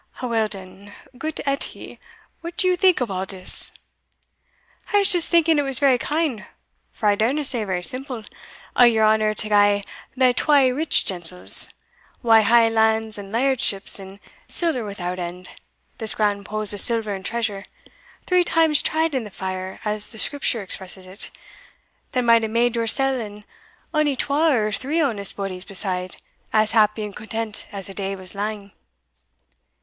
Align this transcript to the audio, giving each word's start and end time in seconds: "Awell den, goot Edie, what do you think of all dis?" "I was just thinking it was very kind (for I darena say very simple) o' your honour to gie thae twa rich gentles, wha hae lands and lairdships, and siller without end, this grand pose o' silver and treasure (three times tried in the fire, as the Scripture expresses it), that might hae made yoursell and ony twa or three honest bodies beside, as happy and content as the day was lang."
"Awell 0.19 0.47
den, 0.47 0.91
goot 1.15 1.39
Edie, 1.45 1.99
what 2.39 2.57
do 2.57 2.67
you 2.67 2.75
think 2.75 3.01
of 3.01 3.11
all 3.11 3.27
dis?" 3.27 3.71
"I 4.91 4.97
was 4.97 5.11
just 5.11 5.29
thinking 5.29 5.59
it 5.59 5.61
was 5.61 5.77
very 5.77 5.99
kind 5.99 6.43
(for 6.91 7.07
I 7.07 7.15
darena 7.15 7.45
say 7.45 7.63
very 7.65 7.83
simple) 7.83 8.23
o' 8.75 8.83
your 8.83 9.05
honour 9.05 9.35
to 9.35 9.47
gie 9.47 9.85
thae 10.17 10.31
twa 10.33 10.73
rich 10.73 11.05
gentles, 11.05 11.69
wha 12.23 12.41
hae 12.41 12.67
lands 12.71 13.19
and 13.19 13.31
lairdships, 13.31 13.99
and 13.99 14.19
siller 14.47 14.83
without 14.83 15.19
end, 15.19 15.49
this 15.99 16.15
grand 16.15 16.47
pose 16.47 16.73
o' 16.73 16.77
silver 16.77 17.13
and 17.13 17.23
treasure 17.23 17.63
(three 18.25 18.43
times 18.43 18.81
tried 18.81 19.13
in 19.13 19.23
the 19.23 19.29
fire, 19.29 19.79
as 19.85 20.09
the 20.09 20.17
Scripture 20.17 20.63
expresses 20.63 21.05
it), 21.05 21.29
that 22.13 22.21
might 22.23 22.41
hae 22.41 22.47
made 22.47 22.75
yoursell 22.75 23.19
and 23.21 23.43
ony 23.93 24.15
twa 24.15 24.51
or 24.51 24.71
three 24.71 24.99
honest 24.99 25.37
bodies 25.37 25.63
beside, 25.63 26.17
as 26.51 26.71
happy 26.71 27.03
and 27.03 27.15
content 27.15 27.67
as 27.71 27.85
the 27.85 27.93
day 27.93 28.15
was 28.15 28.33
lang." 28.33 28.71